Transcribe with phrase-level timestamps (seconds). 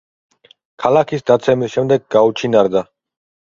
[0.83, 2.85] ქალაქის დაცემის შემდეგ გაუჩინარდა.